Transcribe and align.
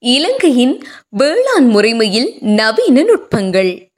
இலங்கையின் 0.00 0.86
வேளாண் 1.08 1.76
முறைமையில் 1.76 2.40
நவீன 2.40 3.02
நுட்பங்கள். 3.02 3.88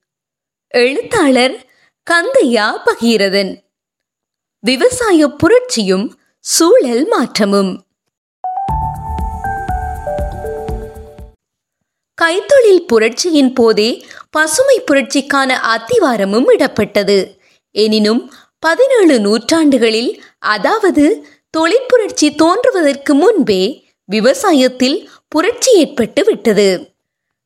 எழுத்தாளர் 0.68 1.66
கந்தையா 2.10 2.82
பகீரதன். 2.84 3.56
விவசாய 4.60 5.28
புரட்சியும் 5.28 6.12
சூழல் 6.38 7.08
மாற்றமும். 7.08 7.84
கைத்தொழில் 12.22 12.86
புரட்சியின் 12.86 13.52
போதே 13.54 14.04
பசுமை 14.30 14.80
புரட்சிக்கான 14.80 15.56
அத்திவாரமும் 15.76 16.44
இடப்பட்டது. 16.58 17.38
எனினும் 17.70 18.32
பதினேழு 18.58 19.20
நூற்றாண்டுகளில் 19.20 20.22
அதாவது 20.38 21.26
தொழிற்புரட்சி 21.58 22.34
தோன்றுவதற்கு 22.34 23.14
முன்பே 23.14 23.88
விவசாயத்தில் 24.12 25.06
புரட்சி 25.32 25.72
ஏற்பட்டு 25.72 26.24
விட்டது. 26.24 26.68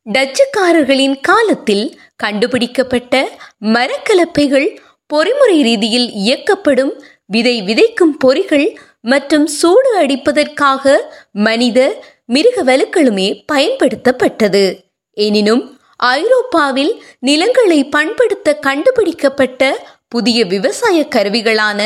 டச்சுக்காரர்களின் 0.06 1.16
காலத்தில் 1.20 1.98
கண்டுபிடிக்கப்பட்ட 2.16 3.28
மரக்கலப்பைகள் 3.62 4.68
பொறிமுறை 5.14 5.62
ரீதியில் 5.62 6.08
இயக்கப்படும் 6.10 6.92
விதை 7.26 7.62
விதைக்கும் 7.62 8.14
பொறிகள் 8.24 8.76
மற்றும் 9.00 9.46
சூடு 9.46 9.90
அடிப்பதற்காக 10.00 10.94
மனித 11.32 11.78
மிருக 12.26 12.64
வலுக்களுமே 12.64 13.28
பயன்படுத்தப்பட்டது. 13.52 14.64
எனினும் 15.10 15.78
ஐரோப்பாவில் 15.96 17.02
நிலங்களை 17.18 17.84
பண்படுத்த 17.84 18.54
கண்டுபிடிக்கப்பட்ட 18.54 19.86
புதிய 20.08 20.44
விவசாய 20.44 21.06
கருவிகளான 21.14 21.80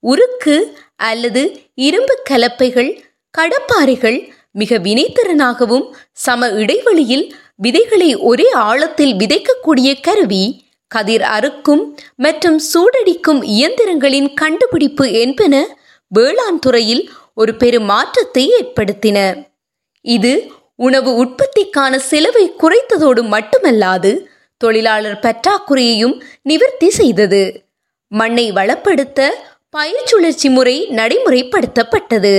உருக்கு 0.00 0.56
அல்லது 0.96 1.42
இரும்பு 1.74 2.14
கலப்பைகள் 2.30 2.92
கடப்பாறைகள் 3.38 4.18
மிக 4.52 4.78
வினைத்திறனாகவும் 4.78 5.86
சம 6.12 6.48
இடைவெளியில் 6.48 7.34
விதைகளை 7.56 8.14
ஒரே 8.14 8.50
ஆழத்தில் 8.50 9.14
விதைக்கக்கூடிய 9.14 10.00
கருவி 10.00 10.44
கதிர் 10.86 11.22
அறுக்கும் 11.22 11.98
மற்றும் 12.16 12.60
சூடடிக்கும் 12.72 13.40
இயந்திரங்களின் 13.42 14.34
கண்டுபிடிப்பு 14.34 15.12
என்பன 15.12 15.78
வேளாண் 16.08 16.58
துறையில் 16.58 17.10
ஒரு 17.34 17.54
பெரும் 17.54 17.84
மாற்றத்தை 17.84 18.50
ஏற்படுத்தின. 18.60 19.18
இது 20.00 20.52
உணவு 20.76 21.10
உற்பத்திக்கான 21.24 21.96
செலவை 21.96 22.52
குறைத்ததோடு 22.60 23.22
மட்டுமல்லாது 23.34 24.12
தொழிலாளர் 24.56 25.20
பற்றாக்குறையையும் 25.22 26.20
நிவர்த்தி 26.42 26.90
செய்தது. 26.90 27.42
மண்ணை 28.08 28.52
வளப்படுத்த 28.52 29.28
பயிர் 29.70 30.04
சுழற்சி 30.04 30.48
முறை 30.48 30.76
நடைமுறைப்படுத்தப்பட்டது. 30.90 32.34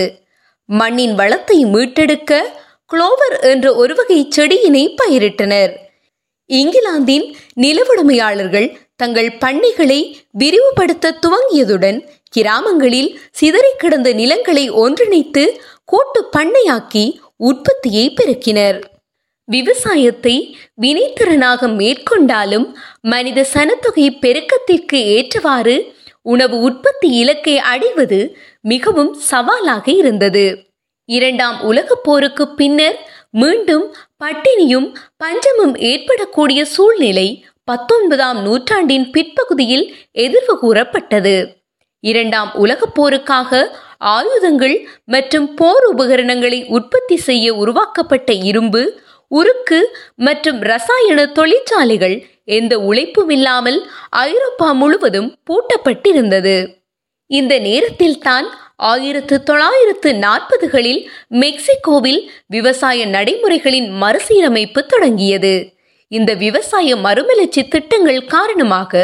மண்ணின் 0.79 1.15
வளத்தை 1.15 1.57
மீட்டெடுக்க 1.65 2.41
குளோவர் 2.91 3.35
என்ற 3.51 3.65
ஒரு 3.75 3.93
வகை 3.95 4.19
செடியினை 4.35 4.83
பயிரிட்டனர். 5.01 5.73
இங்கிலாந்தின் 6.49 7.25
நிலவுடைமையாளர்கள் 7.61 8.67
தங்கள் 8.95 9.29
பண்ணைகளை 9.43 9.99
விரிவுபடுத்த 10.41 11.15
துவங்கியதுடன் 11.23 11.99
கிராமங்களில் 12.29 13.11
சிதறி 13.31 13.71
கிடந்த 13.77 14.09
நிலங்களை 14.13 14.65
ஒன்றிணைத்து 14.83 15.43
கூட்டு 15.91 16.21
பண்ணையாக்கி 16.35 17.05
உற்பத்தியை 17.49 18.05
பெருக்கினர். 18.19 18.79
விவசாயத்தை 19.47 20.35
வினைத்திறனாக 20.81 21.67
மேற்கொண்டாலும் 21.79 22.67
மனித 23.13 23.39
சனத்தொகை 23.53 24.07
பெருக்கத்திற்கு 24.23 24.99
ஏற்றவாறு 25.15 25.75
உணவு 26.25 26.57
உற்பத்தி 26.59 27.07
இலக்கை 27.13 27.55
அடைவது 27.71 28.19
மிகவும் 28.63 29.13
சவாலாக 29.29 29.85
இருந்தது. 29.91 30.45
இரண்டாம் 31.09 31.57
உலகப் 31.61 32.03
போருக்கு 32.03 32.45
பின்னர் 32.55 32.97
மீண்டும் 33.33 33.85
பட்டினியும் 34.23 34.87
பஞ்சமும் 35.17 35.75
ஏற்படக்கூடிய 35.83 36.61
சூழ்நிலை 36.65 37.27
பத்தொன்பதாம் 37.63 38.39
நூற்றாண்டின் 38.41 39.07
பிற்பகுதியில் 39.11 39.85
எதிர்வு 40.17 40.55
கூறப்பட்டது 40.59 41.35
இரண்டாம் 42.03 42.51
உலகப் 42.53 42.95
போருக்காக 42.95 43.61
ஆயுதங்கள் 44.13 44.75
மற்றும் 45.05 45.47
போர் 45.55 45.85
உபகரணங்களை 45.93 46.59
உற்பத்தி 46.67 47.17
செய்ய 47.17 47.45
உருவாக்கப்பட்ட 47.55 48.31
இரும்பு 48.43 48.81
உருக்கு 49.31 49.79
மற்றும் 50.15 50.59
ரசாயன 50.61 51.25
தொழிற்சாலைகள் 51.31 52.15
எந்த 52.47 52.73
உழைப்பும் 52.79 53.29
இல்லாமல் 53.29 53.79
ஐரோப்பா 54.09 54.69
முழுவதும் 54.71 55.29
பூட்டப்பட்டிருந்தது. 55.49 56.55
இந்த 57.27 57.53
நேரத்தில் 57.59 58.19
தான் 58.19 58.47
ஆயிரத்து 58.83 59.35
தொள்ளாயிரத்து 59.43 60.09
நாற்பதுகளில் 60.13 61.01
மெக்சிகோவில் 61.29 62.21
விவசாய 62.47 63.05
நடைமுறைகளின் 63.05 63.89
மறுசீரமைப்பு 63.93 64.81
தொடங்கியது. 64.85 65.55
இந்த 66.11 66.31
விவசாய 66.35 66.95
மறுமலர்ச்சி 66.95 67.61
திட்டங்கள் 67.67 68.25
காரணமாக 68.25 69.03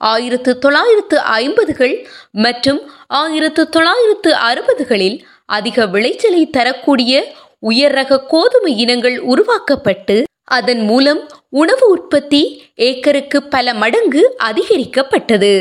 ஆயிரத்து 0.00 0.58
தொள்ளாயிரத்து 0.58 1.16
ஐம்பதுகள் 1.20 1.94
மற்றும் 2.32 2.80
ஆயிரத்து 3.06 3.62
தொள்ளாயிரத்து 3.68 4.30
அறுபதுகளில் 4.50 5.18
அதிக 5.46 5.86
விளைச்சலை 5.86 6.42
தரக்கூடிய 6.50 7.22
உயர் 7.58 7.92
ரக 7.92 8.20
கோதுமை 8.24 8.72
இனங்கள் 8.78 9.16
உருவாக்கப்பட்டு 9.22 10.16
அதன் 10.50 10.80
மூலம் 10.80 11.20
உணவு 11.50 11.86
உற்பத்தி 11.88 12.42
ஏக்கருக்கு 12.74 13.38
பல 13.54 13.74
மடங்கு 13.74 14.22
அதிகரிக்கப்பட்டது. 14.44 15.52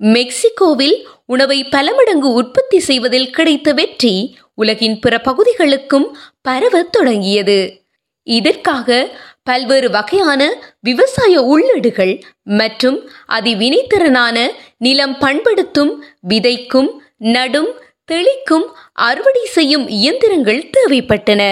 மெக்சிகோவில் 0.00 0.96
உணவை 1.26 1.58
பல 1.64 1.86
மடங்கு 1.94 2.28
உற்பத்தி 2.32 2.78
செய்வதில் 2.78 3.30
கிடைத்த 3.30 3.72
வெற்றி 3.72 4.14
உலகின் 4.54 4.96
பிற 4.98 5.14
பகுதிகளுக்கும் 5.18 6.06
பரவத் 6.42 6.92
தொடங்கியது. 6.92 7.58
இதற்காக 8.26 9.08
பல்வேறு 9.42 9.88
வகையான 9.90 10.42
விவசாய 10.80 11.34
உள்ளீடுகள் 11.42 12.14
மற்றும் 12.42 12.98
அதிவினைத்திறனான 13.28 14.36
நிலம் 14.78 15.16
பண்படுத்தும் 15.20 15.92
விதைக்கும் 16.28 16.90
நடும் 17.34 17.70
தெளிக்கும் 18.12 18.66
அறுவடை 18.92 19.44
செய்யும் 19.56 19.86
இயந்திரங்கள் 19.98 20.62
தேவைப்பட்டன. 20.76 21.42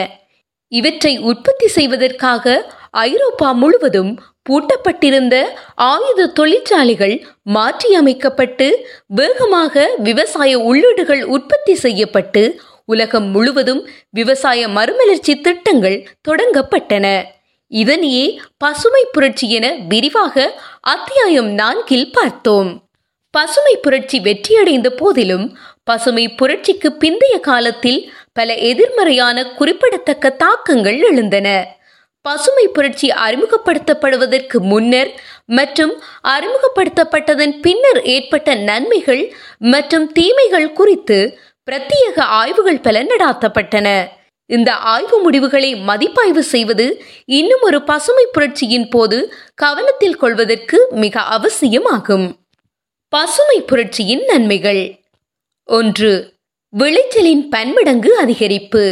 இவற்றை 0.73 1.13
உற்பத்தி 1.31 1.67
செய்வதற்காக 1.69 2.77
ஐரோப்பா 2.91 3.53
முழுவதும் 3.53 4.21
பூட்டப்பட்டிருந்த 4.43 5.45
ஆயுத 5.75 6.27
தொழிற்சாலைகள் 6.27 7.27
மாற்றியமைக்கப்பட்டு 7.55 8.75
வேகமாக 9.07 9.95
விவசாய 9.99 10.59
உள்ளீடுகள் 10.59 11.23
உற்பத்தி 11.23 11.75
செய்யப்பட்டு 11.75 12.61
உலகம் 12.87 13.25
முழுவதும் 13.25 13.89
விவசாய 14.11 14.69
மறுமலர்ச்சி 14.69 15.41
திட்டங்கள் 15.41 16.09
தொடங்கப்பட்டன. 16.29 17.23
இதனையே 17.69 18.41
பசுமை 18.59 19.07
புரட்சி 19.13 19.51
என 19.51 19.75
விரிவாக 19.89 20.61
அத்தியாயம் 20.81 21.47
நான்கில் 21.47 22.13
பார்த்தோம். 22.13 22.83
பசுமை 23.31 23.77
புரட்சி 23.77 24.21
வெற்றியடைந்த 24.21 24.91
போதிலும் 24.91 25.57
பசுமை 25.85 26.29
புரட்சிக்கு 26.29 26.97
பிந்தைய 27.01 27.41
காலத்தில் 27.41 28.13
பல 28.33 28.55
எதிர்மறையான 28.55 29.47
குறிப்பிடத்தக்க 29.47 30.31
தாக்கங்கள் 30.31 31.01
எழுந்தன. 31.01 31.78
பசுமை 32.23 32.69
புரட்சி 32.69 33.09
அறிமுகப்படுத்தப்படுவதற்கு 33.11 34.59
முன்னர் 34.59 35.21
மற்றும் 35.47 36.03
அறிமுகப்படுத்தப்பட்டதன் 36.23 37.61
பின்னர் 37.61 38.03
ஏற்பட்ட 38.03 38.55
நன்மைகள் 38.55 39.35
மற்றும் 39.59 40.13
தீமைகள் 40.13 40.73
குறித்து 40.73 41.39
பிரத்யேக 41.71 42.21
ஆய்வுகள் 42.21 42.81
பல 42.81 43.03
நடாத்தப்பட்டன. 43.03 44.09
இந்த 44.47 44.75
ஆய்வு 44.75 45.21
முடிவுகளை 45.21 45.77
மதிப்பாய்வு 45.77 46.43
செய்வது 46.43 47.03
இன்னும் 47.25 47.61
ஒரு 47.61 47.83
பசுமை 47.83 48.27
புரட்சியின் 48.33 48.89
போது 48.89 49.35
கவனத்தில் 49.55 50.17
கொள்வதற்கு 50.17 50.89
மிக 50.91 51.21
அவசியமாகும். 51.21 52.37
பசுமை 53.09 53.61
புரட்சியின் 53.61 54.25
நன்மைகள். 54.25 55.01
ஒன்று 55.65 56.35
விளைச்சலின் 56.77 57.49
பன்மடங்கு 57.49 58.25
அதிகரிப்பு. 58.25 58.85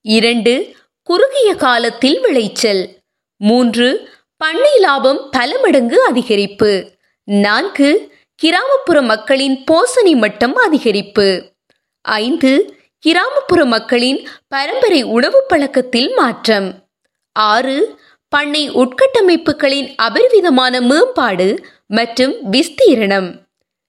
இரண்டு 0.00 0.74
குறுகிய 1.02 1.54
காலத்தில் 1.54 2.20
விளைச்சல். 2.20 2.88
மூன்று 3.36 4.08
பண்ணை 4.36 4.78
லாபம் 4.78 5.28
பல 5.30 5.60
மடங்கு 5.60 6.12
அதிகரிப்பு. 6.12 6.88
நான்கு 7.24 8.14
கிராமப்புற 8.34 9.02
மக்களின் 9.02 9.64
போசணி 9.70 10.16
மட்டம் 10.16 10.54
அதிகரிப்பு. 10.56 11.54
ஐந்து 12.00 12.78
கிராமப்புற 12.98 13.64
மக்களின் 13.64 14.28
பரம்பரை 14.48 15.02
உணவு 15.02 15.44
பழக்கத்தில் 15.48 16.14
மாற்றம். 16.14 16.88
ஆறு 17.32 18.00
பண்ணை 18.28 18.70
உட்கட்டமைப்புகளின் 18.70 19.94
அபரிவிதமான 20.02 20.80
மேம்பாடு 20.80 21.66
மற்றும் 21.86 22.52
விஸ்தீரணம். 22.52 23.42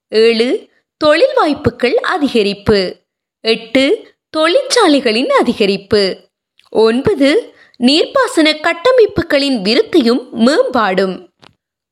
ஏழு 0.10 0.70
தொழில் 0.98 1.34
வாய்ப்புகள் 1.36 2.00
அதிகரிப்பு. 2.04 2.94
எட்டு 3.40 4.14
தொழிற்சாலைகளின் 4.30 5.32
அதிகரிப்பு. 5.44 6.32
ஒன்பது 6.76 7.54
நீர்ப்பாசன 7.84 8.60
கட்டமைப்புகளின் 8.60 9.62
விருத்தியும் 9.62 10.28
மேம்பாடும். 10.34 11.30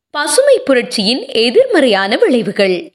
பசுமை 0.09 0.59
புரட்சியின் 0.59 1.27
எதிர்மறையான 1.27 2.17
விளைவுகள். 2.17 2.91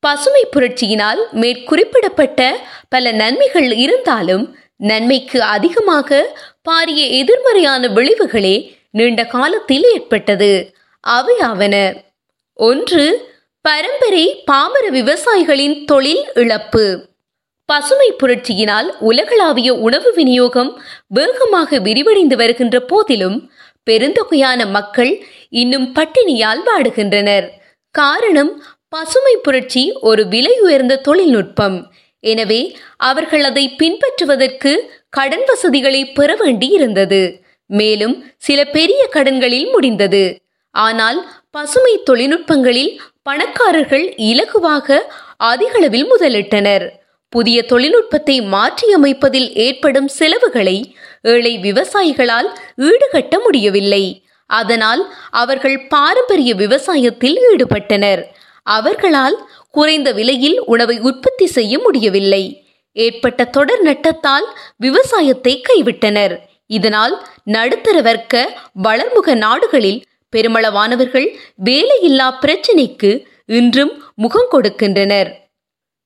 பசுமை 0.00 0.46
புரட்சியினால் 0.52 1.18
மேற்குறிப்பிடப்பட்ட 1.32 2.50
பல 2.88 3.12
நன்மைகள் 3.12 3.72
இருந்தாலும் 3.72 4.56
நன்மைக்கு 4.76 5.42
அதிகமாக 5.42 6.38
பாரிய 6.70 7.10
எதிர்மறையான 7.10 7.88
விளைவுகளே 7.88 8.76
நீண்ட 8.90 9.24
காலத்தில் 9.24 9.82
ஏற்பட்டது. 9.82 10.74
அவையாவன 11.08 12.02
ஒன்று 12.54 13.32
பரம்பரை 13.60 14.42
பாமர 14.44 14.90
விவசாயிகளின் 14.90 15.84
தொழில் 15.84 16.24
இழப்பு. 16.34 17.09
பசுமை 17.70 18.08
புரட்சியினால் 18.20 18.88
உலகளாவிய 19.08 19.70
உணவு 19.86 20.10
விநியோகம் 20.18 20.70
வேகமாக 21.18 21.78
விரிவடைந்து 21.86 22.36
வருகின்ற 22.42 22.76
போதிலும் 22.90 23.38
பெருந்தொகையான 23.86 24.60
மக்கள் 24.76 25.12
இன்னும் 25.62 25.86
பட்டினியால் 25.96 26.62
வாடுகின்றனர். 26.68 27.46
காரணம் 27.94 28.52
பசுமை 28.94 29.34
புரட்சி 29.46 29.82
ஒரு 30.08 30.22
விலை 30.32 30.54
உயர்ந்த 30.66 31.00
தொழில்நுட்பம். 31.08 31.76
எனவே 32.24 32.60
அவர்கள் 33.10 33.44
அதை 33.50 33.64
பின்பற்றுவதற்கு 33.82 34.72
கடன் 35.18 35.44
வசதிகளை 35.50 36.02
பெற 36.18 36.30
வேண்டியிருந்தது. 36.42 37.22
மேலும் 37.70 38.14
சில 38.46 38.60
பெரிய 38.76 39.02
கடன்களில் 39.16 39.68
முடிந்தது. 39.74 40.24
ஆனால் 40.74 41.18
பசுமை 41.56 41.94
தொழில்நுட்பங்களில் 42.08 42.92
பணக்காரர்கள் 43.22 44.06
இலகுவாக 44.30 44.98
அதிகளவில் 45.50 46.08
முதலிட்டனர். 46.12 46.86
புதிய 47.34 47.62
தொழில்நுட்பத்தை 47.62 48.40
மாற்றியமைப்பதில் 48.40 49.52
ஏற்படும் 49.54 50.08
செலவுகளை 50.08 50.94
ஏழை 51.22 51.58
விவசாயிகளால் 51.58 52.48
ஈடுகட்ட 52.76 53.34
முடியவில்லை. 53.42 54.04
அதனால் 54.46 55.02
அவர்கள் 55.30 55.86
பாரம்பரிய 55.86 56.54
விவசாயத்தில் 56.54 57.36
ஈடுபட்டனர். 57.50 58.22
அவர்களால் 58.62 59.36
குறைந்த 59.70 60.12
விலையில் 60.12 60.58
உணவை 60.64 60.98
உற்பத்தி 60.98 61.46
செய்ய 61.46 61.78
முடியவில்லை. 61.78 62.64
ஏற்பட்ட 62.92 63.44
தொடர் 63.44 63.82
நட்டத்தால் 63.82 64.46
விவசாயத்தை 64.76 65.62
கைவிட்டனர். 65.68 66.34
இதனால் 66.66 67.14
நடுத்தர 67.44 68.00
வர்க்க 68.00 68.34
வளர்முக 68.82 69.34
நாடுகளில் 69.34 70.00
பெருமளவானவர்கள் 70.36 71.28
வேலையில்லா 71.64 72.28
பிரச்சினைக்கு 72.42 73.24
இன்றும் 73.46 73.92
முகம் 74.14 74.50
கொடுக்கின்றனர். 74.52 75.39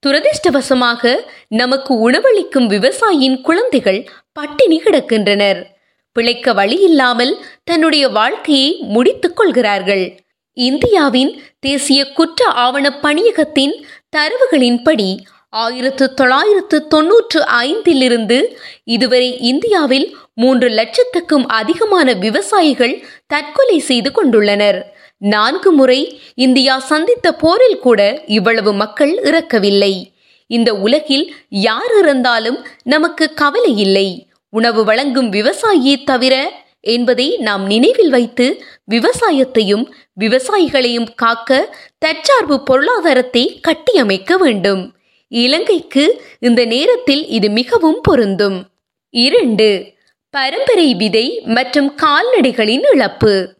துரதிர்ஷ்டவசமாக 0.05 1.15
நமக்கு 1.47 1.93
உணவளிக்கும் 1.99 2.69
விவசாயியின் 2.69 3.41
குழந்தைகள் 3.41 4.09
பட்டினி 4.33 4.81
கிடக்கின்றனர். 4.83 5.63
பிழைக்க 6.11 6.53
வழி 6.53 6.77
இல்லாமல் 6.79 7.45
தன்னுடைய 7.63 8.09
வாழ்க்கையை 8.09 8.77
முடித்துக் 8.79 9.35
கொள்கிறார்கள். 9.35 10.19
இந்தியாவின் 10.53 11.31
தேசிய 11.59 12.11
குற்ற 12.11 12.45
ஆவண 12.45 12.91
பணியகத்தின் 12.91 13.85
தரவுகளின்படி 14.17 15.17
ஆயிரத்து 15.49 16.13
தொள்ளாயிரத்து 16.13 16.87
தொன்னூற்று 16.87 17.41
ஐந்திலிருந்து 17.41 18.37
இதுவரை 18.83 19.39
இந்தியாவில் 19.39 20.17
மூன்று 20.33 20.69
லட்சத்துக்கும் 20.69 21.45
அதிகமான 21.59 22.13
விவசாயிகள் 22.13 22.95
தற்கொலை 23.27 23.79
செய்து 23.79 24.11
கொண்டுள்ளனர். 24.11 24.79
நான்கு 25.17 25.71
முறை 25.71 26.21
இந்தியா 26.35 26.79
சந்தித்த 26.79 27.33
போரில் 27.33 27.79
கூட 27.79 28.23
இவ்வளவு 28.25 28.73
மக்கள் 28.73 29.21
இறக்கவில்லை. 29.23 30.13
இந்த 30.47 30.73
உலகில் 30.75 31.35
யார் 31.49 31.93
இறந்தாலும் 31.99 32.65
நமக்கு 32.83 33.33
கவலை 33.33 33.77
இல்லை. 33.77 34.27
உணவு 34.49 34.83
வழங்கும் 34.83 35.31
விவசாயியை 35.31 36.03
தவிர 36.03 36.51
என்பதை 36.79 37.37
நாம் 37.37 37.65
நினைவில் 37.65 38.09
வைத்து 38.09 38.63
விவசாயத்தையும் 38.91 39.91
விவசாயிகளையும் 40.19 41.07
காக்க 41.15 41.75
தற்சார்பு 41.97 42.63
பொருளாதாரத்தை 42.63 43.59
கட்டியமைக்க 43.59 44.37
வேண்டும். 44.37 44.95
இலங்கைக்கு 45.27 46.23
இந்த 46.39 46.65
நேரத்தில் 46.65 47.27
இது 47.27 47.49
மிகவும் 47.49 47.99
பொருந்தும். 48.01 48.65
இரண்டு 49.09 49.93
பரம்பரை 50.29 50.95
விதை 50.95 51.41
மற்றும் 51.45 51.95
கால்நடைகளின் 51.95 52.83
இழப்பு. 52.93 53.55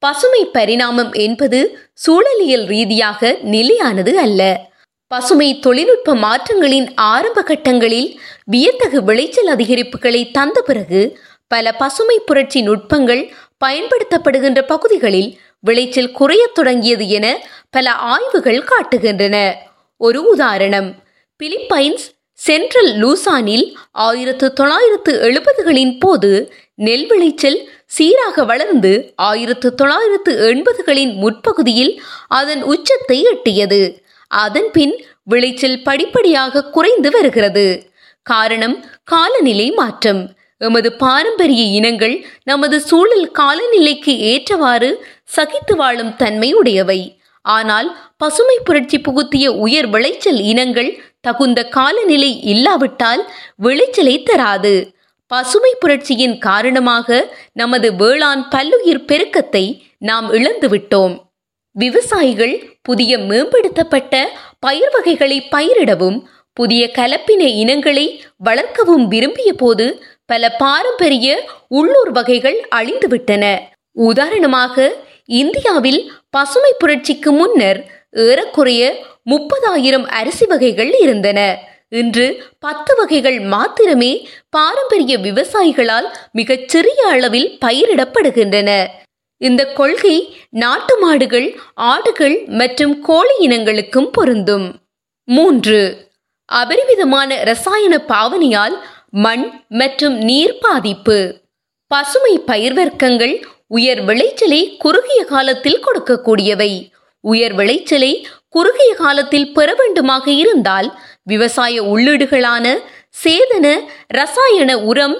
பசுமை 0.00 0.44
பரிணாமம் 0.44 1.12
என்பது 1.12 1.58
சூழலியல் 2.06 2.66
ரீதியாக 2.66 3.38
நிலையானது 3.42 4.18
அல்ல. 4.18 4.40
பசுமை 5.06 5.58
தொழில்நுட்ப 5.58 6.14
மாற்றங்களின் 6.14 6.88
ஆரம்ப 6.94 7.42
கட்டங்களில் 7.42 8.08
வியத்தகு 8.44 9.02
விளைச்சல் 9.02 9.46
அதிகரிப்புகளை 9.46 10.30
தந்த 10.30 10.62
பிறகு 10.62 11.00
பல 11.48 11.72
பசுமை 11.72 12.18
புரட்சி 12.26 12.60
நுட்பங்கள் 12.68 13.22
பயன்படுத்தப்படுகின்ற 13.64 14.60
பகுதிகளில் 14.62 15.38
விளைச்சல் 15.60 16.12
குறையத் 16.12 16.54
தொடங்கியது 16.54 17.08
என 17.08 17.26
பல 17.70 17.92
ஆய்வுகள் 17.92 18.64
காட்டுகின்றன. 18.70 19.36
ஒரு 19.96 20.22
உதாரணம் 20.22 20.88
பிலிப்பைன்ஸ் 21.40 22.06
சென்ட்ரல் 22.40 22.90
லூசானில் 22.92 23.64
ஆயிரத்து 23.92 24.52
தொள்ளாயிரத்து 24.52 25.12
எழுபதுகளின் 25.22 25.98
போது 25.98 26.30
நெல் 26.74 27.06
விளைச்சல் 27.06 27.58
சீராக 27.86 28.44
வளர்ந்து 28.44 29.12
ஆயிரத்து 29.14 29.74
தொள்ளாயிரத்து 29.74 30.32
எண்பதுகளின் 30.50 31.12
முற்பகுதியில் 31.14 31.92
அதன் 32.28 32.62
உச்சத்தை 32.62 33.18
எட்டியது. 33.22 33.80
அதன் 34.30 34.70
பின் 34.72 34.94
விளைச்சல் 35.24 35.82
படிப்படியாக 35.82 36.64
குறைந்து 36.64 37.10
வருகிறது. 37.10 37.66
காரணம் 38.22 38.76
காலநிலை 39.04 39.70
மாற்றம். 39.70 40.22
எமது 40.58 40.92
பாரம்பரிய 40.92 41.62
இனங்கள் 41.78 42.16
நமது 42.42 42.80
சூழல் 42.80 43.30
காலநிலைக்கு 43.38 44.14
ஏற்றவாறு 44.32 44.90
சகித்து 45.36 45.74
வாழும் 45.76 46.16
தன்மை 46.16 46.52
உடையவை 46.52 47.00
ஆனால் 47.44 47.88
பசுமை 48.16 48.56
புரட்சி 48.64 48.98
புகுத்திய 48.98 49.46
உயர் 49.56 49.88
விளைச்சல் 49.88 50.40
இனங்கள் 50.40 50.90
தகுந்த 51.20 51.60
காலநிலை 51.68 52.32
இல்லாவிட்டால் 52.42 53.22
விளைச்சலை 53.56 54.22
தராது. 54.22 54.74
பசுமை 55.26 55.72
புரட்சியின் 55.80 56.36
காரணமாக 56.38 57.18
நமது 57.52 57.88
வேளாண் 57.94 58.44
பல்லுயிர் 58.48 59.06
பெருக்கத்தை 59.06 59.64
நாம் 59.98 60.28
இழந்துவிட்டோம் 60.32 61.14
விவசாயிகள் 61.76 62.54
புதிய 62.82 63.18
மேம்படுத்தப்பட்ட 63.18 64.14
பயிர் 64.58 64.92
வகைகளை 64.92 65.38
பயிரிடவும் 65.50 66.18
புதிய 66.56 66.82
கலப்பின 66.94 67.42
இனங்களை 67.62 68.06
வளர்க்கவும் 68.36 69.06
விரும்பிய 69.08 69.50
போது 69.52 69.86
பல 70.26 70.50
பாரம்பரிய 70.58 71.28
உள்ளூர் 71.68 72.10
வகைகள் 72.10 72.58
அழிந்துவிட்டன. 72.76 73.44
உதாரணமாக 73.96 74.76
இந்தியாவில் 75.40 76.00
பசுமை 76.30 76.72
புரட்சிக்கு 76.78 77.30
முன்னர் 77.30 77.80
ஏறக்குறைய 78.26 78.82
முப்பதாயிரம் 79.30 80.06
அரிசி 80.18 80.46
வகைகள் 80.46 80.92
இருந்தன. 80.98 81.40
இன்று 81.88 82.26
பத்து 82.58 82.92
வகைகள் 82.96 83.38
மாத்திரமே 83.54 84.28
பாரம்பரிய 84.50 85.18
விவசாயிகளால் 85.18 86.08
மிகச்சிறிய 86.32 87.00
அளவில் 87.06 87.48
பயிரிடப்படுகின்றன. 87.64 88.70
இந்த 89.40 89.62
கொள்கை 89.72 90.16
நாட்டு 90.50 90.94
மாடுகள் 90.98 91.48
ஆடுகள் 91.74 92.36
மற்றும் 92.60 92.94
கோழி 93.00 93.36
இனங்களுக்கும் 93.46 94.10
பொருந்தும். 94.12 94.66
மூன்று 95.28 95.80
அபரிவிதமான 96.52 97.44
ரசாயன 97.44 97.94
பாவனையால் 98.08 98.76
மண் 99.24 99.44
மற்றும் 99.68 100.16
நீர் 100.28 100.58
பாதிப்பு. 100.60 101.18
பசுமை 101.90 102.34
பயிர் 102.50 102.74
வர்க்கங்கள் 102.74 103.34
உயர் 103.70 104.00
விளைச்சலை 104.04 104.60
குறுகிய 104.84 105.20
காலத்தில் 105.24 105.82
கொடுக்கக்கூடியவை. 105.86 106.72
உயர் 107.24 107.54
விளைச்சலை 107.54 108.12
குறுகிய 108.48 108.94
காலத்தில் 108.94 109.52
பெற 109.52 109.68
வேண்டுமாக 109.80 110.26
இருந்தால் 110.42 110.88
விவசாய 111.22 111.82
உள்ளீடுகளான 111.82 112.66
சேதன 113.24 113.66
ரசாயன 114.06 114.70
உரம் 114.90 115.16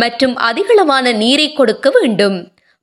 மற்றும் 0.00 0.34
அதிகளவான 0.48 1.12
நீரை 1.12 1.52
கொடுக்க 1.52 1.90
வேண்டும். 1.90 2.38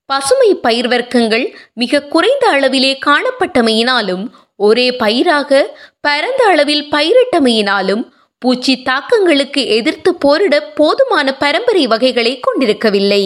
பசுமை 0.06 0.50
பயிர் 0.66 0.88
வர்க்கங்கள் 0.88 1.46
மிக 1.74 2.02
குறைந்த 2.14 2.46
அளவிலே 2.52 2.94
காணப்பட்டமையினாலும் 3.08 4.24
ஒரே 4.68 4.88
பயிராக 5.04 5.60
பரந்த 6.02 6.42
அளவில் 6.46 6.86
பயிரிட்டமையினாலும் 6.92 8.04
பூச்சி 8.42 8.74
தாக்கங்களுக்கு 8.90 9.62
எதிர்த்து 9.78 10.12
போரிட 10.16 10.56
போதுமான 10.80 11.28
பரம்பரை 11.34 11.88
வகைகளை 11.88 12.34
கொண்டிருக்கவில்லை. 12.40 13.24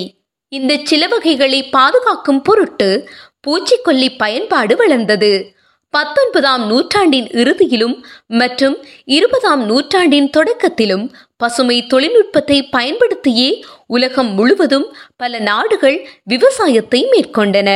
இந்த 0.56 0.74
சில 0.84 1.04
வகைகளை 1.08 1.60
பாதுகாக்கும் 1.76 2.42
பொருட்டு 2.42 2.88
பூச்சிக்கொல்லி 3.46 4.08
பயன்பாடு 4.18 4.74
வளர்ந்தது. 4.76 5.32
பத்தொன்பதாம் 5.94 6.64
நூற்றாண்டின் 6.66 7.28
இறுதியிலும் 7.42 7.96
மற்றும் 8.40 8.76
இருபதாம் 9.18 9.64
நூற்றாண்டின் 9.66 10.30
தொடக்கத்திலும் 10.38 11.06
பசுமை 11.38 11.78
தொழில்நுட்பத்தை 11.88 12.58
பயன்படுத்தியே 12.70 13.50
உலகம் 13.88 14.32
முழுவதும் 14.34 14.88
பல 15.16 15.40
நாடுகள் 15.50 15.98
விவசாயத்தை 16.24 17.02
மேற்கொண்டன. 17.12 17.70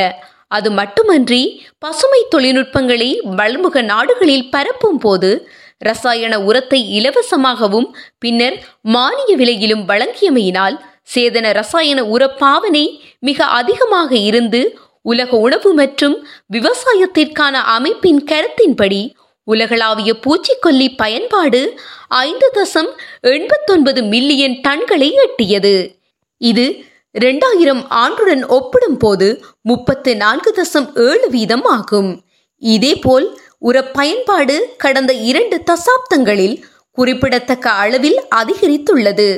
அது 0.48 0.70
மட்டுமன்றி 0.72 1.42
பசுமை 1.80 2.22
தொழில்நுட்பங்களை 2.30 3.10
வளமுக 3.40 3.82
நாடுகளில் 3.94 4.50
பரப்பும் 4.50 5.00
போது 5.00 5.32
ரசாயன 5.80 6.36
உரத்தை 6.40 6.80
இலவசமாகவும் 7.00 7.90
பின்னர் 8.20 8.56
மானிய 8.88 9.32
விலையிலும் 9.38 9.84
வழங்கியமையினால் 9.88 10.78
சேதன 11.14 11.52
ரசாயன 11.54 12.00
உர 12.06 12.24
பாவனை 12.38 12.86
மிக 13.20 13.46
அதிகமாக 13.60 14.12
இருந்து 14.30 14.62
உலக 15.02 15.38
உணவு 15.38 15.70
மற்றும் 15.74 16.16
விவசாயத்திற்கான 16.54 17.56
அமைப்பின் 17.76 18.22
கருத்தின்படி 18.32 19.02
உலகளாவிய 19.48 20.12
பூச்சிக்கொல்லி 20.24 20.88
பயன்பாடு 20.96 21.62
ஐந்து 22.08 22.48
தசம் 22.56 22.90
எண்பத்தொன்பது 23.22 24.02
மில்லியன் 24.04 24.56
டன்களை 24.66 25.10
எட்டியது. 25.26 25.76
இது 26.42 26.66
இரண்டாயிரம் 27.12 27.84
ஆண்டுடன் 28.04 28.44
ஒப்பிடும்போது 28.48 29.28
முப்பத்து 29.62 30.12
நான்கு 30.16 30.52
தசம் 30.58 30.90
ஏழு 31.08 31.30
வீதம் 31.30 31.66
ஆகும். 31.78 32.12
இதேபோல் 32.62 33.28
உர 33.60 33.78
பயன்பாடு 33.98 34.56
கடந்த 34.78 35.14
இரண்டு 35.30 35.58
தசாப்தங்களில் 35.70 36.58
குறிப்பிடத்தக்க 36.98 37.70
அளவில் 37.84 38.20
அதிகரித்துள்ளது. 38.36 39.30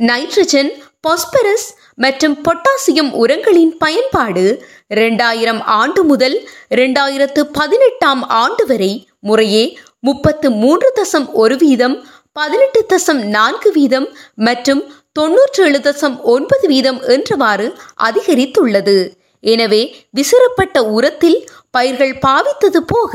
நைட்ரஜன் 0.00 0.70
பாஸ்பரஸ் 1.04 1.66
மற்றும் 1.94 2.36
பொட்டாசியம் 2.42 3.10
உரங்களின் 3.12 3.72
பயன்பாடு 3.76 4.44
இரண்டாயிரம் 4.86 5.60
ஆண்டு 5.74 6.02
முதல் 6.04 6.36
இரண்டாயிரத்து 6.70 7.40
பதினெட்டாம் 7.52 8.22
ஆண்டு 8.42 8.66
வரை 8.66 8.92
முறையே 9.20 9.64
முப்பத்து 10.00 10.50
மூன்று 10.50 10.88
தசம் 10.96 11.26
ஒரு 11.32 11.56
வீதம் 11.56 11.96
பதினெட்டு 12.32 12.80
தசம் 12.88 13.22
நான்கு 13.28 13.72
வீதம் 13.72 14.08
மற்றும் 14.34 14.82
தொன்னூற்றி 15.18 15.60
ஏழு 15.60 15.78
தசம் 15.78 16.16
ஒன்பது 16.24 16.66
வீதம் 16.66 17.00
என்றவாறு 17.06 17.66
அதிகரித்துள்ளது. 18.04 18.96
எனவே 19.44 19.82
விசிறப்பட்ட 20.10 20.78
உரத்தில் 20.96 21.38
பயிர்கள் 21.70 22.14
பாவித்தது 22.26 22.80
போக 22.86 23.12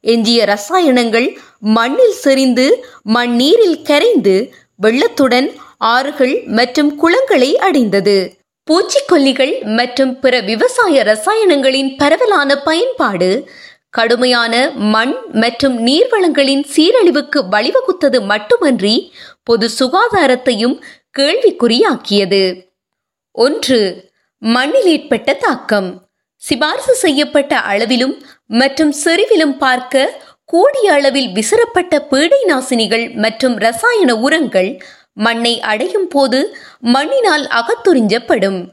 எஞ்சிய 0.00 0.40
ரசாயனங்கள் 0.44 1.28
மண்ணில் 1.76 2.18
செறிந்து 2.20 2.66
மண்ணீரில் 3.02 3.82
கரைந்து 3.82 4.36
வெள்ளத்துடன் 4.82 5.48
ஆறுகள் 5.90 6.34
மற்றும் 6.58 6.90
குளங்களை 7.00 7.50
அடைந்தது. 7.66 8.16
பூச்சிக்கொல்லிகள் 8.68 9.54
மற்றும் 9.78 10.12
பிற 10.20 10.34
விவசாய 10.40 11.02
ரசாயனங்களின் 11.02 11.90
பரவலான 12.00 12.50
பயன்பாடு 12.68 13.30
கடுமையான 13.90 14.54
மண் 14.94 15.14
மற்றும் 15.42 15.76
நீர்வளங்களின் 15.86 16.62
சீரழிவுக்கு 16.74 17.40
வழிவகுத்தது 17.54 18.18
மட்டுமன்றி 18.32 18.94
பொது 19.44 19.66
சுகாதாரத்தையும் 19.78 20.76
கேள்விக்குறியாக்கியது. 21.18 22.42
ஒன்று 23.32 23.80
மண்ணில் 24.42 24.88
ஏற்பட்ட 24.94 25.32
தாக்கம். 25.44 25.90
சிபார்சு 26.42 26.94
செய்யப்பட்ட 26.94 27.52
அளவிலும் 27.72 28.14
மற்றும் 28.60 28.92
செறிவிலும் 29.04 29.56
பார்க்க 29.58 30.20
கூடிய 30.44 30.86
அளவில் 30.92 31.30
விசிறப்பட்ட 31.32 31.98
பீடை 32.10 32.40
நாசினிகள் 32.48 33.04
மற்றும் 33.14 33.54
ரசாயன 33.66 34.16
உரங்கள் 34.16 34.70
மண்ணை 35.12 35.60
அடையும் 35.60 36.08
போது 36.08 36.56
மண்ணினால் 36.80 37.46
அகத்துறிஞ்சப்படும். 37.48 38.68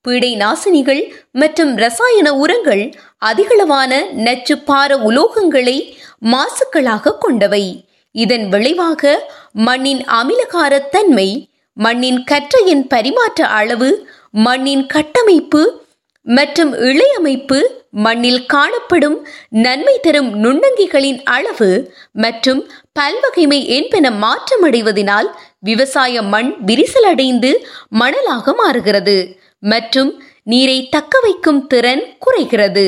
பீடை 0.00 0.36
நாசினிகள் 0.36 1.02
மற்றும் 1.32 1.76
ரசாயன 1.76 2.34
உரங்கள் 2.34 2.92
அதிகளவான 3.26 4.10
நச்சு 4.12 4.58
பார 4.58 4.96
உலோகங்களை 4.96 5.96
மாசுக்களாக 6.22 7.18
கொண்டவை. 7.18 7.86
இதன் 8.12 8.48
விளைவாக 8.48 9.30
மண்ணின் 9.52 10.04
அமிலகாரத்தன்மை 10.04 11.50
மண்ணின் 11.72 12.24
கற்றையின் 12.24 12.86
பரிமாற்ற 12.86 13.46
அளவு 13.46 14.08
மண்ணின் 14.30 14.86
கட்டமைப்பு 14.86 15.87
மற்றும் 16.36 16.72
இழையமைப்பு 16.88 17.58
மண்ணில் 18.04 18.42
காணப்படும் 18.46 19.18
நன்மை 19.48 19.94
தரும் 20.02 20.30
நுண்ணங்கிகளின் 20.44 21.20
அளவு 21.24 21.70
மற்றும் 22.12 22.60
பல்வகைமை 23.00 23.60
என்பன 23.76 24.10
மாற்றமடைவதனால் 24.24 25.28
விவசாய 25.60 26.22
மண் 26.22 26.50
விரிசலடைந்து 26.66 27.52
மணலாக 28.00 28.54
மாறுகிறது 28.54 29.16
மற்றும் 29.62 30.10
நீரை 30.42 30.78
தக்க 30.88 31.14
வைக்கும் 31.22 31.62
திறன் 31.66 32.04
குறைகிறது. 32.18 32.86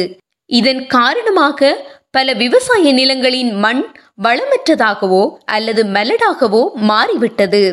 இதன் 0.50 0.86
காரணமாக 0.86 1.70
பல 2.10 2.32
விவசாய 2.32 2.92
நிலங்களின் 2.92 3.52
மண் 3.54 3.82
வளமற்றதாகவோ 4.22 5.22
அல்லது 5.44 5.82
மலடாகவோ 5.96 6.62
மாறிவிட்டது. 6.90 7.64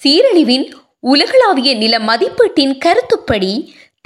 சீரழிவின் 0.00 0.66
உலகளாவிய 1.00 1.70
நில 1.74 1.94
மதிப்பீட்டின் 1.98 2.74
கருத்துப்படி 2.78 3.52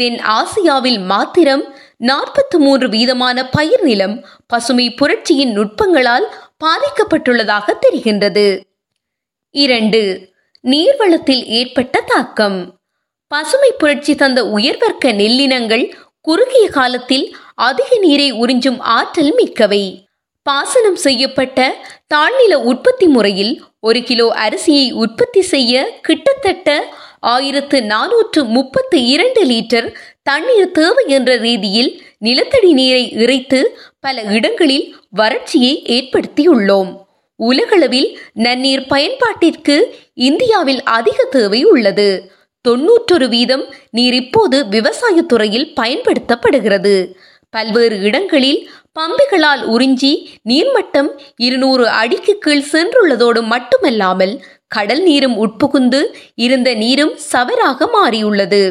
தென் 0.00 0.19
ஆசியாவில் 0.35 1.00
மாத்திரம் 1.04 1.62
நாற்பத்தி 2.00 2.57
மூன்று 2.59 2.87
வீதமான 2.88 3.38
பயிர் 3.50 3.83
நிலம் 3.83 4.14
பசுமை 4.47 4.87
புரட்சியின் 4.90 5.52
நுட்பங்களால் 5.57 6.26
பாதிக்கப்பட்டுள்ளதாக 6.64 7.75
தெரிகின்றது. 7.85 8.47
இரண்டு 9.54 10.00
நீர்வளத்தில் 10.64 11.42
ஏற்பட்ட 11.59 12.00
தாக்கம். 12.00 12.59
பசுமை 13.28 13.73
புரட்சி 13.78 14.14
தந்த 14.14 14.42
உயர்வர்க்க 14.57 15.12
நெல்லினங்கள் 15.12 15.85
குறுகிய 16.21 16.64
காலத்தில் 16.69 17.26
அதிக 17.69 17.99
நீரை 17.99 18.33
உறிஞ்சும் 18.33 18.80
ஆற்றல் 18.97 19.35
மிக்கவை. 19.35 19.85
பாசனம் 20.47 20.99
செய்யப்பட்ட 21.07 21.76
தாழ்நில 22.14 22.54
உற்பத்தி 22.71 23.07
முறையில் 23.07 23.52
ஒரு 23.80 24.02
கிலோ 24.02 24.26
அரிசியை 24.47 24.87
உற்பத்தி 25.02 25.42
செய்ய 25.52 25.75
கிட்டத்தட்ட 26.02 26.69
ஆயிரத்து 27.21 27.83
நானூற்று 27.83 28.45
முப்பத்து 28.45 29.07
இரண்டு 29.07 29.45
லிட்டர் 29.45 29.95
தண்ணீர் 30.23 30.71
தேவை 30.71 31.05
என்ற 31.07 31.37
ரீதியில் 31.37 32.03
நிலத்தடி 32.19 32.73
நீரை 32.73 33.11
இறைத்து 33.12 33.79
பல 34.00 34.23
இடங்களில் 34.23 34.97
வறட்சியை 35.17 35.75
ஏற்படுத்தியுள்ளோம். 35.97 36.91
உலகளவில் 37.37 38.19
நன்னீர் 38.35 38.85
பயன்பாட்டிற்கு 38.89 39.77
இந்தியாவில் 40.15 40.83
அதிக 40.83 41.25
தேவை 41.25 41.65
உள்ளது. 41.65 42.33
தொன்னூற்றொரு 42.69 43.29
வீதம் 43.29 43.65
நீர் 43.91 44.15
இப்போது 44.15 44.65
விவசாயத்துறையில் 44.71 45.73
பயன்படுத்தப்படுகிறது. 45.81 47.12
பல்வேறு 47.50 48.00
இடங்களில் 48.00 48.71
பம்புகளால் 49.00 49.62
உறிஞ்சி 49.75 50.12
நீர்மட்டம் 50.49 51.09
இருநூறு 51.37 51.89
அடிக்கு 51.89 52.39
கீழ் 52.39 52.69
சென்றுள்ளதோடு 52.73 53.43
மட்டுமல்லாமல் 53.43 54.43
கடல் 54.71 55.03
நீரும் 55.03 55.37
உட்புகுந்து 55.37 56.00
இருந்த 56.45 56.71
நீரும் 56.75 57.15
சவராக 57.33 57.89
மாறியுள்ளது. 57.97 58.62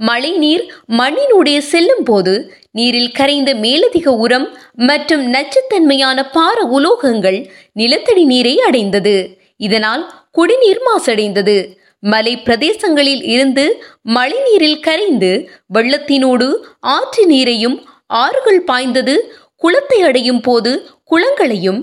மழை 0.00 0.30
நீர் 0.36 0.64
மண்ணினுடைய 0.98 1.58
செல்லும் 1.72 2.04
போது 2.04 2.34
நீரில் 2.70 3.12
கரைந்த 3.12 3.50
மேலதிக 3.54 4.08
உரம் 4.24 4.46
மற்றும் 4.88 5.24
நச்சுத்தன்மையான 5.34 6.18
பார 6.32 6.58
உலோகங்கள் 6.76 7.38
நிலத்தடி 7.72 8.24
நீரை 8.24 8.54
அடைந்தது. 8.60 9.16
இதனால் 9.56 10.04
குடிநீர் 10.30 10.82
மாசடைந்தது. 10.88 11.56
மலை 12.02 12.34
பிரதேசங்களில் 12.36 13.24
இருந்து 13.24 13.64
மழைநீரில் 14.08 14.80
கரைந்து 14.80 15.32
வெள்ளத்தினோடு 15.74 16.48
ஆற்று 16.94 17.24
நீரையும் 17.26 17.76
ஆறுகள் 18.20 18.62
பாய்ந்தது 18.64 19.14
குளத்தை 19.56 19.98
அடையும் 20.00 20.40
போது 20.40 20.70
குளங்களையும் 21.10 21.80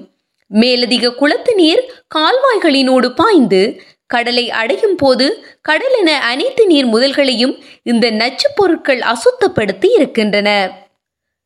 மேலதிக 0.51 1.13
குளத்து 1.13 1.55
நீர் 1.55 1.81
கால்வாய்களினோடு 2.15 3.09
பாய்ந்து 3.15 3.81
கடலை 4.05 4.51
அடையும் 4.51 4.95
போது 4.95 5.43
கடலென 5.69 6.09
அனைத்து 6.09 6.65
நீர் 6.65 6.85
முதல்களையும் 6.85 7.63
இந்த 7.83 8.11
நச்சுப் 8.11 8.55
பொருட்கள் 8.55 8.99
அசுத்தப்படுத்தி 8.99 9.85
இருக்கின்றன. 9.95 10.71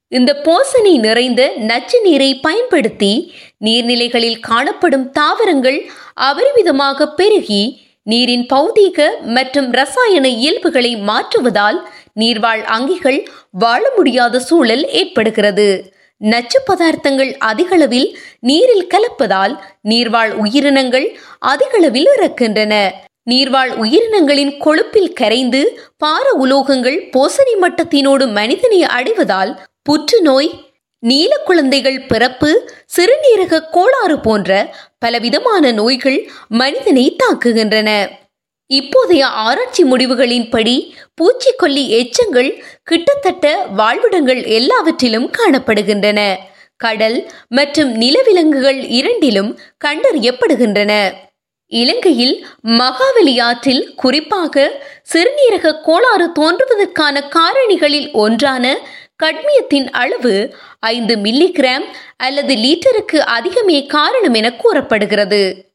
இந்த 0.08 0.42
போசனை 0.44 1.00
நிறைந்த 1.00 1.54
நச்சு 1.58 2.02
நீரை 2.02 2.40
பயன்படுத்தி 2.40 3.34
நீர்நிலைகளில் 3.66 4.40
காணப்படும் 4.40 5.12
தாவரங்கள் 5.12 5.92
அபரிமிதமாக 6.22 7.06
பெருகி 7.16 7.90
நீரின் 8.04 8.46
பௌதீக 8.54 9.10
மற்றும் 9.24 9.72
ரசாயன 9.72 10.28
இயல்புகளை 10.28 10.96
மாற்றுவதால் 10.96 11.80
நீர்வாழ் 12.20 12.62
அங்கிகள் 12.62 13.28
வாழ 13.52 13.92
முடியாத 13.96 14.40
சூழல் 14.40 14.90
ஏற்படுகிறது. 14.90 15.94
நச்சு 16.22 16.60
பதார்த்தங்கள் 16.72 17.32
அதிகளவில் 17.38 18.18
நீரில் 18.40 18.88
கலப்பதால் 18.88 19.54
நீர்வாழ் 19.82 20.32
உயிரினங்கள் 20.32 21.18
அதிகளவில் 21.40 22.10
இறக்கின்றன. 22.18 22.74
நீர்வாழ் 23.30 23.72
உயிரினங்களின் 23.84 24.54
கொழுப்பில் 24.58 25.14
கரைந்து 25.14 25.62
பார 25.98 26.32
உலோகங்கள் 26.40 27.00
போசணி 27.18 27.54
மட்டத்தினோடு 27.62 28.32
மனிதனை 28.32 28.84
அடைவதால் 28.84 29.52
புற்றுநோய் 29.84 30.52
நீல 31.00 31.38
குழந்தைகள் 31.46 32.06
பிறப்பு 32.06 32.72
சிறுநீரக 32.96 33.62
கோளாறு 33.72 34.20
போன்ற 34.20 34.76
பலவிதமான 35.00 35.72
நோய்கள் 35.72 36.32
மனிதனை 36.48 37.16
தாக்குகின்றன. 37.24 37.90
இப்போதைய 38.76 39.22
ஆராய்ச்சி 39.22 39.84
முடிவுகளின்படி 39.84 40.76
பூச்சிக்கொல்லி 41.22 41.84
எச்சங்கள் 41.90 42.64
கிட்டத்தட்ட 42.84 43.66
வாழ்விடங்கள் 43.78 44.46
எல்லாவற்றிலும் 44.46 45.32
காணப்படுகின்றன. 45.38 46.36
கடல் 46.78 47.32
மற்றும் 47.48 48.02
நிலவிலங்குகள் 48.02 48.80
இரண்டிலும் 48.90 49.60
கண்டறியப்படுகின்றன. 49.86 51.12
இலங்கையில் 51.68 52.48
மகாவலி 52.68 53.40
ஆற்றில் 53.40 53.94
குறிப்பாக 53.96 54.84
சிறுநீரக 55.14 55.82
கோளாறு 55.82 56.32
தோன்றுவதற்கான 56.40 57.24
காரணிகளில் 57.36 58.14
ஒன்றான 58.14 58.78
கட்மியத்தின் 59.24 59.90
அளவு 59.92 60.56
ஐந்து 60.80 61.16
மில்லிகிராம் 61.16 61.86
அல்லது 62.18 62.56
லீட்டருக்கு 62.56 63.20
அதிகமே 63.38 63.88
காரணம் 63.88 64.34
என 64.34 64.54
கூறப்படுகிறது. 64.54 65.71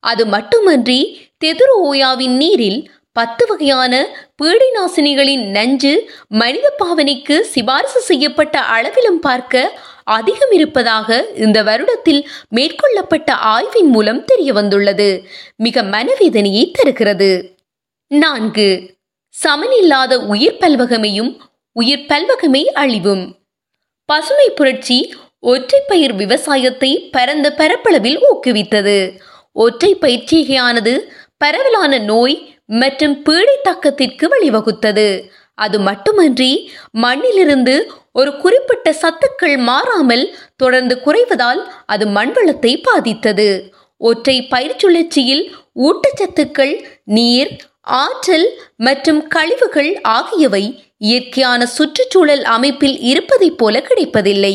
அது 0.00 0.26
மட்டுமன்றி 0.26 1.28
தெதுரு 1.44 1.74
ஓயாவின் 1.82 2.36
நீரில் 2.36 2.90
பத்து 3.12 3.46
வகையான 3.46 4.06
பீடிநாசினிகளின் 4.42 5.44
நஞ்சு 5.50 6.10
மனித 6.28 6.74
பாவனைக்கு 6.78 7.40
சிபாரிசு 7.40 8.00
செய்யப்பட்ட 8.00 8.60
அளவிலும் 8.60 9.20
பார்க்க 9.20 9.80
அதிகம் 10.04 10.50
இருப்பதாக 10.50 11.26
இந்த 11.34 11.62
வருடத்தில் 11.62 12.28
மேற்கொள்ளப்பட்ட 12.50 13.30
ஆய்வின் 13.30 13.90
மூலம் 13.90 14.24
தெரிய 14.24 14.52
வந்துள்ளது 14.52 15.24
மிக 15.56 15.82
மனவேதனையை 15.82 16.70
தருகிறது. 16.72 17.56
நான்கு. 18.06 18.94
சமனில்லாத 19.44 20.26
உயிர் 20.26 20.56
பல்வகமையும் 20.60 21.36
உயிர் 21.72 22.06
பல்வகமை 22.08 22.64
அழிவும். 22.64 23.36
பசுமை 24.04 24.50
புரட்சி 24.50 25.14
ஒற்றை 25.40 25.80
பயிர் 25.88 26.12
விவசாயத்தை 26.12 27.08
பரந்த 27.10 27.52
பரப்பளவில் 27.52 28.18
ஊக்குவித்தது. 28.32 29.20
ஒற்றை 29.52 29.96
பயிற்சிகையானது 30.00 30.94
பரவலான 31.36 31.98
நோய் 31.98 32.36
மற்றும் 32.66 33.14
பீடைத்தாக்கத்திற்கு 33.24 34.24
வழிவகுத்தது. 34.34 35.28
அது 35.54 35.80
மட்டுமன்றி 35.80 36.70
மண்ணிலிருந்து 36.92 37.74
ஒரு 38.12 38.36
குறிப்பிட்ட 38.36 38.94
சத்துக்கள் 39.02 39.56
மாறாமல் 39.58 40.36
தொடர்ந்து 40.56 40.94
குறைவதால் 41.04 41.60
அது 41.86 42.06
மண்வளத்தை 42.06 42.82
பாதித்தது. 42.82 43.72
ஒற்றை 43.96 44.46
பயிர் 44.46 44.76
சுழற்சியில் 44.76 45.44
ஊட்டச்சத்துக்கள் 45.74 46.74
நீர் 47.04 47.50
ஆற்றல் 47.80 48.48
மற்றும் 48.76 49.26
கழிவுகள் 49.26 50.00
ஆகியவை 50.02 50.64
இயற்கையான 50.98 51.66
சுற்றுச்சூழல் 51.66 52.42
அமைப்பில் 52.42 52.98
இருப்பதைப் 53.00 53.58
போல 53.58 53.82
கிடைப்பதில்லை. 53.82 54.54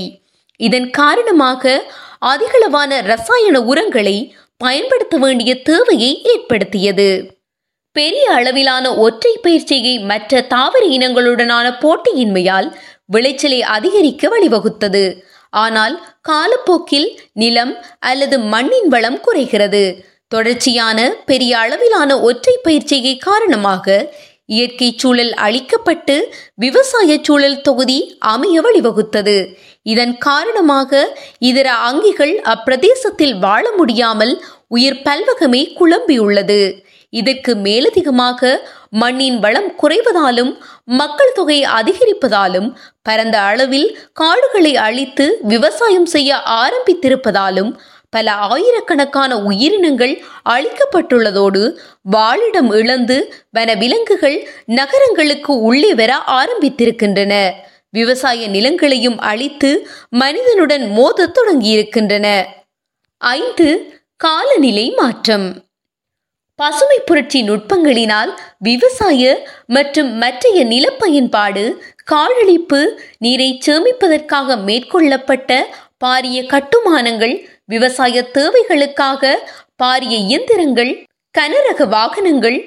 இதன் 0.60 0.90
காரணமாக 0.90 1.84
அதிகளவான 2.22 3.02
ரசாயன 3.02 3.62
உரங்களை 3.62 4.36
பயன்படுத்த 4.58 5.18
வேண்டிய 5.18 5.62
தேவையை 5.62 6.22
ஏற்படுத்தியது. 6.24 7.34
பெரிய 7.92 8.32
அளவிலான 8.32 8.96
ஒற்றை 8.96 9.40
பயிற்சியை 9.42 10.00
மற்ற 10.00 10.42
தாவர 10.42 10.88
இனங்களுடனான 10.88 11.68
போட்டியின்மையால் 11.80 12.76
விளைச்சலை 13.06 13.62
அதிகரிக்க 13.62 14.28
வழிவகுத்தது. 14.28 15.22
ஆனால் 15.50 16.02
காலப்போக்கில் 16.22 17.20
நிலம் 17.34 17.86
அல்லது 18.00 18.40
மண்ணின் 18.40 18.88
வளம் 18.88 19.20
குறைகிறது. 19.20 20.06
தொடர்ச்சியான 20.28 21.10
பெரிய 21.26 21.58
அளவிலான 21.58 22.20
ஒற்றை 22.20 22.60
பயிற்சியை 22.64 23.18
காரணமாக 23.18 24.14
இயற்கை 24.46 24.94
சூழல் 24.98 25.32
அழிக்கப்பட்டு 25.32 26.22
விவசாய 26.56 27.18
சூழல் 27.22 27.62
தொகுதி 27.62 28.16
அமைய 28.20 28.62
வழிவகுத்தது. 28.62 29.54
இதன் 29.86 30.14
காரணமாக 30.18 30.92
இதர 31.50 31.68
அங்கிகள் 31.90 32.34
அப்பிரதேசத்தில் 32.54 33.36
வாழ 33.40 33.64
முடியாமல் 33.72 34.34
உயிர் 34.68 35.02
பல்வகமே 35.04 35.62
குழம்பியுள்ளது. 35.80 36.62
இதற்கு 37.14 37.52
மேலதிகமாக 37.56 38.42
மண்ணின் 39.02 39.38
வளம் 39.40 39.70
குறைவதாலும் 39.82 40.52
மக்கள் 41.00 41.36
தொகை 41.36 41.60
அதிகரிப்பதாலும் 41.80 42.70
பரந்த 43.02 43.38
அளவில் 43.42 43.90
காடுகளை 44.14 44.74
அழித்து 44.88 45.26
விவசாயம் 45.44 46.06
செய்ய 46.06 46.40
ஆரம்பித்திருப்பதாலும் 46.62 47.72
பல 48.14 48.34
ஆயிரக்கணக்கான 48.54 49.32
உயிரினங்கள் 49.50 50.14
அழிக்கப்பட்டுள்ளதோடு 50.50 51.62
வாழிடம் 52.12 52.70
இழந்து 52.80 53.18
வன 53.52 53.70
விலங்குகள் 53.76 54.38
நகரங்களுக்கு 54.80 55.54
உள்ளே 55.70 55.94
வர 55.94 56.12
ஆரம்பித்திருக்கின்றன. 56.40 57.34
விவசாய 57.96 58.48
நிலங்களையும் 58.48 59.20
அழித்து 59.32 59.70
மனிதனுடன் 60.22 60.86
மோதத் 60.98 61.36
தொடங்கியிருக்கின்றன. 61.38 62.28
ஐந்து 63.22 63.70
காலநிலை 64.18 64.88
மாற்றம். 64.98 65.48
பசுமை 66.60 66.98
புரட்சி 67.06 67.40
நுட்பங்களினால் 67.50 68.30
விவசாய 68.60 69.24
மற்றும் 69.68 70.12
மற்றைய 70.18 70.60
நிலப்பயன்பாடு 70.66 71.64
காழழிப்பு 72.12 72.80
நீரை 73.18 73.50
சேமிப்பதற்காக 73.66 74.58
மேற்கொள்ளப்பட்ட 74.68 75.52
பாரிய 76.06 76.40
கட்டுமானங்கள் 76.54 77.36
விவசாய 77.66 78.22
தேவைகளுக்காக 78.34 79.34
பாரிய 79.84 80.16
இயந்திரங்கள் 80.28 80.94
கனரக 81.36 81.88
வாகனங்கள் 81.88 82.58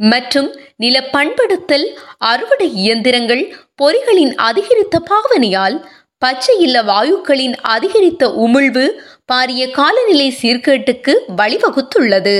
மற்றும் 0.00 0.48
நில 0.76 0.96
பண்படுத்தல் 1.12 1.86
அறுவடை 2.18 2.68
இயந்திரங்கள் 2.74 3.44
பொறிகளின் 3.82 4.34
அதிகரித்த 4.34 4.96
பாவனையால் 5.10 5.76
பச்சை 6.18 6.54
இல்ல 6.58 6.76
வாயுக்களின் 6.82 7.54
அதிகரித்த 7.66 8.24
உமிழ்வு 8.46 8.84
பாரிய 9.32 9.70
காலநிலை 9.70 10.28
சீர்கேட்டுக்கு 10.42 11.12
வழிவகுத்துள்ளது. 11.36 12.36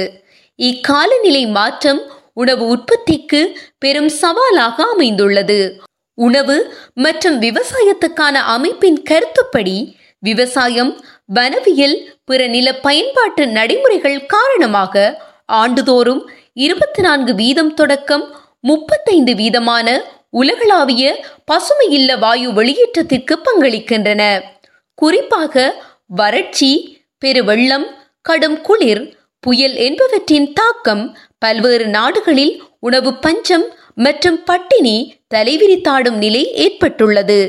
இக்காலநிலை 0.58 1.44
மாற்றம் 1.48 2.00
உணவு 2.32 2.64
உற்பத்திக்கு 2.66 3.40
பெரும் 3.78 4.08
சவாலாக 4.22 4.76
அமைந்துள்ளது. 4.84 5.60
உணவு 6.18 6.56
மற்றும் 6.94 7.38
விவசாயத்துக்கான 7.38 8.36
அமைப்பின் 8.56 9.02
கருத்துப்படி 9.02 9.76
விவசாயம் 10.22 10.92
வனவியல் 11.34 11.96
பிற 12.24 12.46
நில 12.46 12.68
பயன்பாட்டு 12.86 13.46
நடைமுறைகள் 13.46 14.26
காரணமாக 14.26 14.94
ஆண்டுதோறும் 15.52 16.22
இருபத்தி 16.56 17.02
நான்கு 17.02 17.34
வீதம் 17.34 17.74
தொடக்கம் 17.74 18.24
முப்பத்தைந்து 18.60 19.32
வீதமான 19.32 19.86
உலகளாவிய 20.30 21.04
பசுமை 21.44 21.88
இல்ல 21.88 22.16
வாயு 22.16 22.52
வெளியேற்றத்திற்கு 22.52 23.34
பங்களிக்கின்றன. 23.46 24.22
குறிப்பாக 24.94 25.74
வறட்சி 26.06 26.70
பெருவெள்ளம் 27.24 27.86
கடும் 28.20 28.60
குளிர் 28.60 29.02
புயல் 29.40 29.74
என்பவற்றின் 29.74 30.52
தாக்கம் 30.52 31.16
பல்வேறு 31.38 31.86
நாடுகளில் 31.86 32.62
உணவு 32.80 33.14
பஞ்சம் 33.14 33.66
மற்றும் 33.94 34.44
பட்டினி 34.44 34.96
தலைவிரித்தாடும் 35.34 36.18
நிலை 36.18 36.52
ஏற்பட்டுள்ளது. 36.54 37.40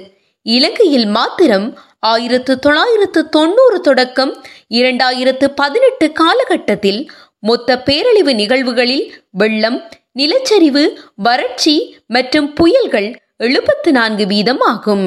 இலங்கையில் 0.46 1.08
மாத்திரம் 1.08 1.68
ஆயிரத்து 2.00 2.60
தொள்ளாயிரத்து 2.60 3.30
தொண்ணூறு 3.30 3.82
தொடக்கம் 3.82 4.34
இரண்டாயிரத்து 4.70 5.48
பதினெட்டு 5.56 6.12
காலகட்டத்தில் 6.12 7.00
மொத்த 7.44 7.80
பேரழிவு 7.80 8.34
நிகழ்வுகளில் 8.34 9.06
வெள்ளம் 9.32 9.80
நிலச்சரிவு 10.14 10.84
வறட்சி 11.16 11.76
மற்றும் 12.08 12.54
புயல்கள் 12.54 13.10
எழுபத்து 13.38 13.92
நான்கு 13.92 14.26
வீதம் 14.26 14.62
ஆகும் 14.64 15.06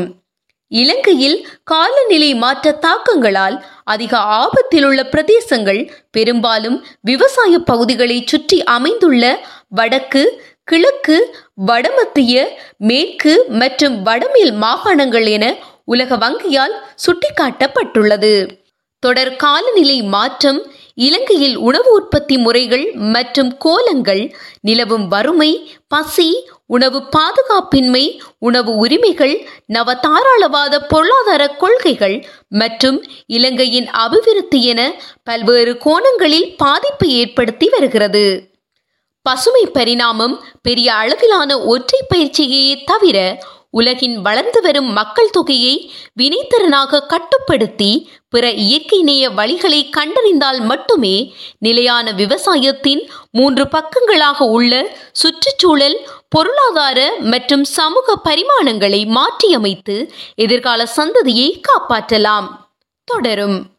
இலங்கையில் 0.73 1.37
காலநிலை 1.65 2.35
மாற்ற 2.35 2.73
தாக்கங்களால் 2.73 3.57
அதிக 3.85 4.17
ஆபத்திலுள்ள 4.17 5.03
பிரதேசங்கள் 5.05 5.81
பெரும்பாலும் 6.11 6.77
விவசாய 7.01 7.59
பகுதிகளை 7.61 8.19
சுற்றி 8.27 8.59
அமைந்துள்ள 8.65 9.25
வடக்கு 9.69 10.23
கிழக்கு 10.65 11.17
வடமத்திய 11.65 12.35
மேற்கு 12.79 13.35
மற்றும் 13.49 13.97
வடமேல் 14.03 14.55
மாகாணங்கள் 14.65 15.29
என 15.29 15.45
உலக 15.85 16.17
வங்கியால் 16.17 16.75
சுட்டிக்காட்டப்பட்டுள்ளது. 17.07 18.35
தொடர் 19.03 19.37
காலநிலை 19.37 20.03
மாற்றம் 20.03 20.61
இலங்கையில் 20.99 21.57
உணவு 21.57 21.91
உற்பத்தி 21.93 22.37
முறைகள் 22.37 22.85
மற்றும் 23.15 23.51
கோலங்கள் 23.57 24.23
நிலவும் 24.61 25.05
வறுமை 25.09 25.51
பசி 25.89 26.29
உணவு 26.67 26.99
பாதுகாப்பின்மை 27.17 28.03
உணவு 28.39 28.73
உரிமைகள் 28.77 29.35
நவதாராளவாத 29.75 30.75
பொருளாதார 30.89 31.43
கொள்கைகள் 31.63 32.17
மற்றும் 32.49 32.99
இலங்கையின் 33.27 33.89
அபிவிருத்தி 34.05 34.61
என 34.65 34.81
பல்வேறு 35.25 35.75
கோணங்களில் 35.79 36.49
பாதிப்பை 36.57 37.11
ஏற்படுத்தி 37.21 37.69
வருகிறது. 37.69 38.27
பசுமை 39.27 39.65
பரிணாமம் 39.73 40.35
பெரிய 40.63 40.89
அளவிலான 40.95 41.51
ஒற்றை 41.67 42.01
பயிற்சியையே 42.11 42.77
தவிர 42.85 43.19
உலகின் 43.71 44.23
வளர்ந்து 44.23 44.61
வரும் 44.61 44.93
மக்கள் 44.93 45.31
தொகையை 45.31 45.91
வினைத்திறனாக 46.19 47.07
கட்டுப்படுத்தி 47.07 48.11
பிற 48.29 48.51
இயற்கை 48.51 49.03
நேய 49.03 49.31
வழிகளை 49.31 49.91
கண்டறிந்தால் 49.91 50.61
மட்டுமே 50.61 51.35
நிலையான 51.59 52.13
விவசாயத்தின் 52.13 53.11
மூன்று 53.31 53.69
பக்கங்களாக 53.69 54.45
உள்ள 54.45 54.97
சுற்றுச்சூழல் 55.13 56.09
பொருளாதார 56.29 57.15
மற்றும் 57.21 57.65
சமூக 57.65 58.21
பரிமாணங்களை 58.25 59.19
மாற்றியமைத்து 59.19 60.09
எதிர்கால 60.35 60.87
சந்ததியை 60.97 61.61
காப்பாற்றலாம். 61.61 62.49
தொடரும். 63.05 63.78